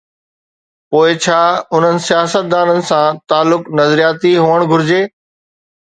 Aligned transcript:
پوءِ 0.93 1.09
ڇا 1.25 1.41
انهن 1.75 1.99
سياستدانن 2.07 2.81
سان 2.89 3.21
تعلق 3.35 3.69
نظرياتي 3.81 4.33
هئڻ 4.47 4.67
گهرجي؟ 4.73 4.99